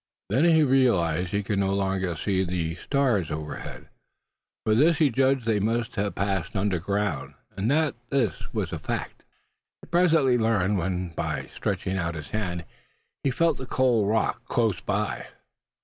[0.31, 3.87] Then he realized that he could no longer see the stars overhead.
[4.65, 9.23] From this he judged they must have passed underground; and that this was a fact
[9.83, 12.65] he presently learned when, by stretching out his hand,
[13.23, 15.27] he felt the cold rock close by.